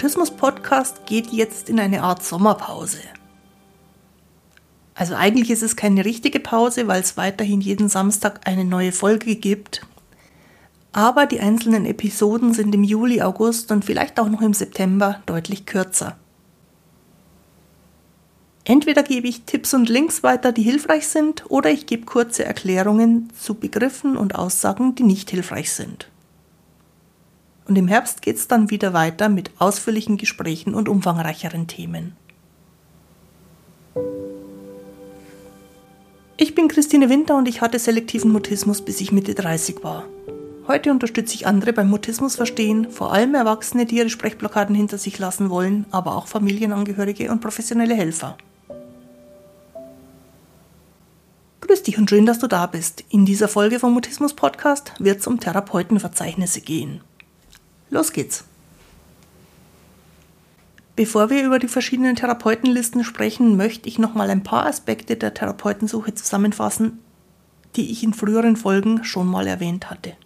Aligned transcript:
Mutismus-Podcast 0.00 1.04
geht 1.04 1.26
jetzt 1.26 1.68
in 1.68 1.78
eine 1.78 2.02
Art 2.02 2.24
Sommerpause. 2.24 3.02
Also 4.94 5.14
eigentlich 5.14 5.50
ist 5.50 5.62
es 5.62 5.76
keine 5.76 6.06
richtige 6.06 6.40
Pause, 6.40 6.88
weil 6.88 7.02
es 7.02 7.18
weiterhin 7.18 7.60
jeden 7.60 7.90
Samstag 7.90 8.40
eine 8.46 8.64
neue 8.64 8.92
Folge 8.92 9.36
gibt. 9.36 9.82
Aber 10.92 11.26
die 11.26 11.40
einzelnen 11.40 11.84
Episoden 11.84 12.54
sind 12.54 12.74
im 12.74 12.82
Juli, 12.82 13.20
August 13.20 13.72
und 13.72 13.84
vielleicht 13.84 14.18
auch 14.18 14.30
noch 14.30 14.40
im 14.40 14.54
September 14.54 15.20
deutlich 15.26 15.66
kürzer. 15.66 16.16
Entweder 18.64 19.02
gebe 19.02 19.28
ich 19.28 19.42
Tipps 19.42 19.74
und 19.74 19.90
Links 19.90 20.22
weiter, 20.22 20.52
die 20.52 20.62
hilfreich 20.62 21.08
sind, 21.08 21.44
oder 21.50 21.70
ich 21.70 21.84
gebe 21.84 22.06
kurze 22.06 22.46
Erklärungen 22.46 23.30
zu 23.38 23.52
Begriffen 23.52 24.16
und 24.16 24.34
Aussagen, 24.34 24.94
die 24.94 25.02
nicht 25.02 25.28
hilfreich 25.28 25.70
sind. 25.70 26.08
Und 27.66 27.76
im 27.76 27.88
Herbst 27.88 28.22
geht 28.22 28.36
es 28.36 28.48
dann 28.48 28.70
wieder 28.70 28.92
weiter 28.92 29.28
mit 29.28 29.50
ausführlichen 29.58 30.16
Gesprächen 30.16 30.74
und 30.74 30.88
umfangreicheren 30.88 31.66
Themen. 31.66 32.16
Ich 36.36 36.54
bin 36.54 36.68
Christine 36.68 37.10
Winter 37.10 37.36
und 37.36 37.48
ich 37.48 37.60
hatte 37.60 37.78
selektiven 37.78 38.32
Mutismus, 38.32 38.80
bis 38.82 39.00
ich 39.00 39.12
Mitte 39.12 39.34
30 39.34 39.84
war. 39.84 40.04
Heute 40.66 40.90
unterstütze 40.90 41.34
ich 41.34 41.46
andere 41.46 41.72
beim 41.72 41.90
Mutismus 41.90 42.36
verstehen, 42.36 42.90
vor 42.90 43.12
allem 43.12 43.34
Erwachsene, 43.34 43.86
die 43.86 43.96
ihre 43.96 44.08
Sprechblockaden 44.08 44.74
hinter 44.74 44.98
sich 44.98 45.18
lassen 45.18 45.50
wollen, 45.50 45.84
aber 45.90 46.16
auch 46.16 46.28
Familienangehörige 46.28 47.30
und 47.30 47.40
professionelle 47.40 47.94
Helfer. 47.94 48.38
Grüß 51.60 51.82
dich 51.82 51.98
und 51.98 52.08
schön, 52.08 52.24
dass 52.24 52.38
du 52.38 52.46
da 52.46 52.66
bist. 52.66 53.04
In 53.10 53.26
dieser 53.26 53.48
Folge 53.48 53.78
vom 53.78 53.92
Mutismus 53.92 54.32
Podcast 54.32 54.92
wird 54.98 55.20
es 55.20 55.26
um 55.26 55.40
Therapeutenverzeichnisse 55.40 56.62
gehen. 56.62 57.00
Los 57.90 58.12
geht's! 58.12 58.44
Bevor 60.96 61.30
wir 61.30 61.44
über 61.44 61.58
die 61.58 61.68
verschiedenen 61.68 62.14
Therapeutenlisten 62.14 63.04
sprechen, 63.04 63.56
möchte 63.56 63.88
ich 63.88 63.98
noch 63.98 64.14
mal 64.14 64.28
ein 64.28 64.42
paar 64.42 64.66
Aspekte 64.66 65.16
der 65.16 65.34
Therapeutensuche 65.34 66.14
zusammenfassen, 66.14 66.98
die 67.76 67.90
ich 67.90 68.02
in 68.02 68.12
früheren 68.12 68.56
Folgen 68.56 69.04
schon 69.04 69.26
mal 69.26 69.46
erwähnt 69.46 69.90
hatte. 69.90 70.16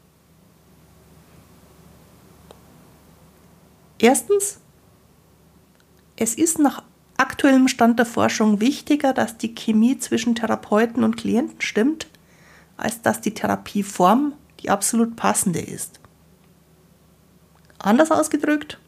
Erstens, 3.98 4.58
es 6.16 6.34
ist 6.34 6.58
nach 6.58 6.82
aktuellem 7.16 7.68
Stand 7.68 7.98
der 7.98 8.06
Forschung 8.06 8.60
wichtiger, 8.60 9.12
dass 9.12 9.38
die 9.38 9.54
Chemie 9.54 9.98
zwischen 9.98 10.34
Therapeuten 10.34 11.04
und 11.04 11.16
Klienten 11.16 11.60
stimmt, 11.60 12.08
als 12.76 13.00
dass 13.02 13.20
die 13.20 13.32
Therapieform 13.32 14.32
die 14.60 14.70
absolut 14.70 15.16
passende 15.16 15.60
ist. 15.60 16.00
Anders 17.84 18.10
ausgedrückt, 18.10 18.78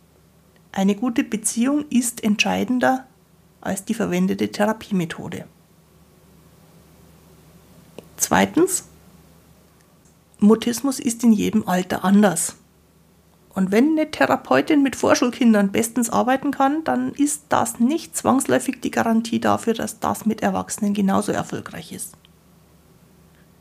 eine 0.72 0.94
gute 0.94 1.22
Beziehung 1.22 1.84
ist 1.91 2.25
entscheidender 2.25 3.06
als 3.61 3.84
die 3.84 3.92
verwendete 3.92 4.50
Therapiemethode. 4.50 5.44
Zweitens, 8.17 8.84
Mutismus 10.39 10.98
ist 10.98 11.22
in 11.24 11.33
jedem 11.33 11.69
Alter 11.69 12.06
anders. 12.06 12.56
Und 13.52 13.70
wenn 13.70 13.91
eine 13.91 14.11
Therapeutin 14.11 14.83
mit 14.83 14.97
Vorschulkindern 14.97 15.72
bestens 15.72 16.08
arbeiten 16.08 16.50
kann, 16.50 16.83
dann 16.84 17.12
ist 17.12 17.42
das 17.50 17.78
nicht 17.78 18.17
zwangsläufig 18.17 18.80
die 18.80 18.91
Garantie 18.91 19.41
dafür, 19.41 19.74
dass 19.74 20.00
das 20.00 20.24
mit 20.24 20.42
Erwachsenen 20.42 20.94
genauso 20.94 21.33
erfolgreich 21.33 21.92
ist. 21.92 22.14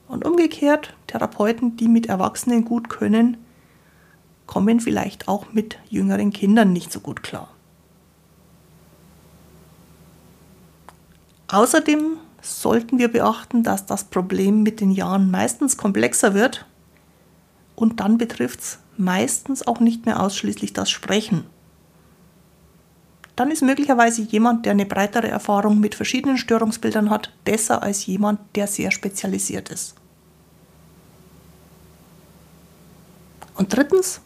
Und 0.08 0.26
umgekehrt, 0.26 0.96
Therapeuten, 1.08 1.76
die 1.76 1.90
mit 1.90 2.06
Erwachsenen 2.06 2.64
gut 2.64 2.88
können, 2.88 3.36
kommen 4.46 4.80
vielleicht 4.80 5.28
auch 5.28 5.52
mit 5.54 5.78
jüngeren 5.90 6.32
Kindern 6.32 6.74
nicht 6.74 6.92
so 6.92 7.00
gut 7.00 7.24
klar. 7.24 7.50
Außerdem 11.48 12.18
sollten 12.42 12.98
wir 12.98 13.08
beachten, 13.08 13.64
dass 13.64 13.86
das 13.86 14.06
Problem 14.06 14.64
mit 14.64 14.82
den 14.82 14.92
Jahren 14.92 15.32
meistens 15.32 15.78
komplexer 15.78 16.34
wird 16.34 16.66
und 17.76 18.00
dann 18.00 18.18
betrifft 18.18 18.60
es 18.62 18.80
meistens 18.98 19.66
auch 19.66 19.80
nicht 19.80 20.06
mehr 20.06 20.22
ausschließlich 20.22 20.74
das 20.74 20.90
Sprechen. 20.90 21.46
Dann 23.36 23.52
ist 23.52 23.62
möglicherweise 23.62 24.22
jemand, 24.22 24.66
der 24.66 24.72
eine 24.72 24.86
breitere 24.86 25.28
Erfahrung 25.28 25.80
mit 25.80 25.94
verschiedenen 25.94 26.38
Störungsbildern 26.38 27.10
hat, 27.10 27.32
besser 27.44 27.84
als 27.84 28.06
jemand, 28.06 28.40
der 28.56 28.68
sehr 28.68 28.92
spezialisiert 28.92 29.70
ist. 29.70 29.96
Und 33.56 33.76
drittens, 33.76 34.22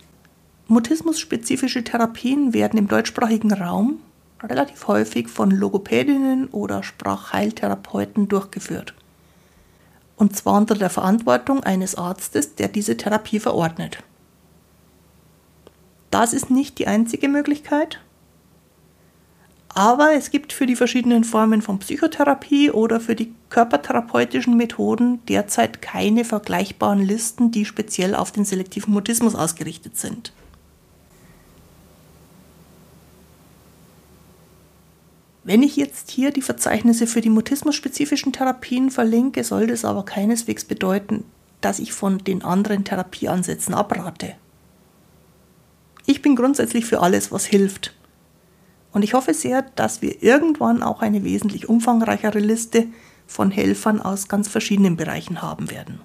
mutismusspezifische 0.70 1.84
Therapien 1.84 2.54
werden 2.54 2.78
im 2.78 2.88
deutschsprachigen 2.88 3.52
Raum 3.52 4.00
relativ 4.42 4.88
häufig 4.88 5.28
von 5.28 5.52
Logopädinnen 5.52 6.48
oder 6.50 6.84
Sprachheiltherapeuten 6.84 8.28
durchgeführt. 8.28 8.94
Und 10.16 10.36
zwar 10.36 10.58
unter 10.58 10.76
der 10.76 10.90
Verantwortung 10.90 11.64
eines 11.64 11.96
Arztes, 11.96 12.56
der 12.56 12.68
diese 12.68 12.98
Therapie 12.98 13.40
verordnet. 13.40 14.04
Das 16.12 16.34
ist 16.34 16.50
nicht 16.50 16.78
die 16.78 16.88
einzige 16.88 17.28
Möglichkeit. 17.30 18.00
Aber 19.70 20.14
es 20.14 20.32
gibt 20.32 20.52
für 20.52 20.66
die 20.66 20.76
verschiedenen 20.76 21.24
Formen 21.24 21.62
von 21.62 21.80
Psychotherapie 21.80 22.72
oder 22.72 23.00
für 23.00 23.16
die 23.16 23.34
körpertherapeutischen 23.50 24.58
Methoden 24.58 25.24
derzeit 25.28 25.82
keine 25.82 26.26
vergleichbaren 26.26 27.02
Listen, 27.02 27.52
die 27.52 27.66
speziell 27.66 28.16
auf 28.16 28.32
den 28.32 28.46
selektiven 28.46 28.94
Mutismus 28.94 29.36
ausgerichtet 29.36 29.98
sind. 29.98 30.34
Wenn 35.50 35.64
ich 35.64 35.78
jetzt 35.78 36.12
hier 36.12 36.30
die 36.30 36.44
Verzeichnisse 36.44 37.08
für 37.08 37.22
die 37.22 37.32
mutismusspezifischen 37.32 38.32
Therapien 38.32 38.92
verlinke, 38.92 39.44
soll 39.44 39.66
das 39.66 39.84
aber 39.84 40.06
keineswegs 40.06 40.64
bedeuten, 40.64 41.24
dass 41.60 41.80
ich 41.80 41.92
von 41.92 42.20
den 42.20 42.44
anderen 42.44 42.84
Therapieansätzen 42.84 43.74
abrate. 43.74 44.36
Ich 46.06 46.22
bin 46.22 46.36
grundsätzlich 46.36 46.86
für 46.86 47.02
alles, 47.02 47.32
was 47.32 47.48
hilft. 47.48 47.96
Und 48.92 49.02
ich 49.02 49.16
hoffe 49.16 49.34
sehr, 49.34 49.64
dass 49.64 50.04
wir 50.04 50.22
irgendwann 50.22 50.84
auch 50.84 51.02
eine 51.02 51.24
wesentlich 51.24 51.68
umfangreichere 51.68 52.38
Liste 52.38 52.86
von 53.26 53.50
Helfern 53.50 54.00
aus 54.00 54.28
ganz 54.28 54.48
verschiedenen 54.50 54.98
Bereichen 54.98 55.42
haben 55.42 55.72
werden. 55.72 56.00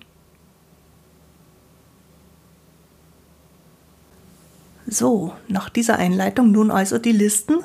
So, 4.87 5.35
nach 5.49 5.69
dieser 5.69 5.99
Einleitung 5.99 6.51
nun 6.51 6.71
also 6.71 6.97
die 6.97 7.13
Listen. 7.13 7.57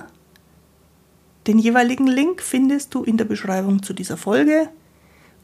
Den 1.50 1.58
jeweiligen 1.58 2.06
Link 2.06 2.44
findest 2.44 2.94
du 2.94 3.04
in 3.04 3.18
der 3.18 3.26
Beschreibung 3.26 3.82
zu 3.82 3.94
dieser 3.94 4.18
Folge 4.18 4.70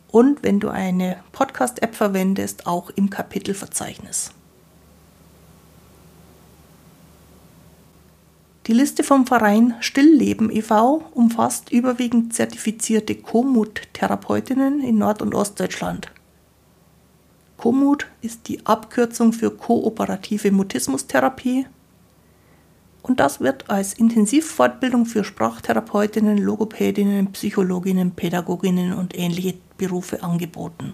und 0.08 0.44
wenn 0.44 0.60
du 0.60 0.70
eine 0.70 1.18
Podcast-App 1.32 1.96
verwendest, 1.96 2.68
auch 2.68 2.92
im 2.92 3.10
Kapitelverzeichnis. 3.10 4.30
Die 8.68 8.74
Liste 8.74 9.04
vom 9.04 9.26
Verein 9.26 9.74
Stillleben 9.80 10.52
e.V. 10.52 11.02
umfasst 11.16 11.72
überwiegend 11.72 12.36
zertifizierte 12.36 13.16
Komut-Therapeutinnen 13.16 14.82
in 14.82 15.00
Nord- 15.00 15.24
und 15.24 15.34
Ostdeutschland. 15.34 16.12
Komut 17.58 18.06
ist 18.22 18.48
die 18.48 18.64
Abkürzung 18.68 19.34
für 19.34 19.50
kooperative 19.50 20.52
Mutismustherapie 20.52 21.66
und 23.08 23.20
das 23.20 23.40
wird 23.40 23.70
als 23.70 23.94
Intensivfortbildung 23.94 25.06
für 25.06 25.24
Sprachtherapeutinnen, 25.24 26.38
Logopädinnen, 26.38 27.32
Psychologinnen, 27.32 28.12
Pädagoginnen 28.12 28.94
und 28.94 29.18
ähnliche 29.18 29.56
Berufe 29.78 30.24
angeboten. 30.24 30.94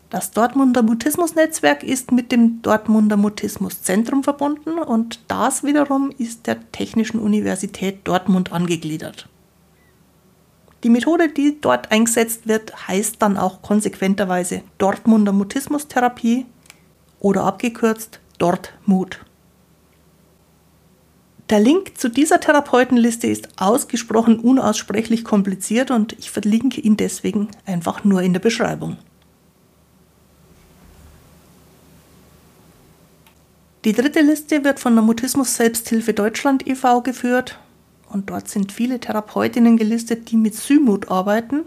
Das 0.09 0.31
Dortmunder 0.31 0.83
Mutismus-Netzwerk 0.83 1.83
ist 1.83 2.11
mit 2.11 2.31
dem 2.31 2.61
Dortmunder 2.61 3.17
Mutismus-Zentrum 3.17 4.23
verbunden 4.23 4.77
und 4.77 5.19
das 5.27 5.63
wiederum 5.63 6.11
ist 6.17 6.45
der 6.45 6.71
Technischen 6.71 7.19
Universität 7.19 7.99
Dortmund 8.03 8.51
angegliedert. 8.51 9.27
Die 10.83 10.89
Methode, 10.89 11.29
die 11.29 11.59
dort 11.59 11.91
eingesetzt 11.91 12.47
wird, 12.47 12.87
heißt 12.87 13.15
dann 13.19 13.37
auch 13.37 13.63
konsequenterweise 13.63 14.61
Dortmunder 14.77 15.31
Mutismus-Therapie 15.31 16.45
oder 17.19 17.43
abgekürzt 17.43 18.19
Dortmut. 18.37 19.25
Der 21.49 21.59
Link 21.59 21.97
zu 21.97 22.09
dieser 22.09 22.39
Therapeutenliste 22.39 23.25
ist 23.25 23.49
ausgesprochen 23.59 24.39
unaussprechlich 24.39 25.23
kompliziert 25.23 25.89
und 25.89 26.13
ich 26.13 26.29
verlinke 26.29 26.81
ihn 26.81 26.97
deswegen 26.97 27.49
einfach 27.65 28.03
nur 28.03 28.21
in 28.21 28.33
der 28.33 28.39
Beschreibung. 28.39 28.97
Die 33.85 33.93
dritte 33.93 34.19
Liste 34.21 34.63
wird 34.63 34.79
von 34.79 34.95
der 34.95 35.03
Mutismus 35.03 35.55
Selbsthilfe 35.55 36.15
Deutschland 36.15 36.67
e.V. 36.67 37.01
geführt 37.01 37.59
und 38.09 38.31
dort 38.31 38.49
sind 38.49 38.71
viele 38.71 38.99
Therapeutinnen 38.99 39.77
gelistet, 39.77 40.31
die 40.31 40.37
mit 40.37 40.55
Symut 40.55 41.11
arbeiten. 41.11 41.61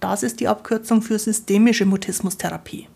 Das 0.00 0.24
ist 0.24 0.40
die 0.40 0.48
Abkürzung 0.48 1.00
für 1.00 1.16
systemische 1.16 1.86
Mutismustherapie. 1.86 2.88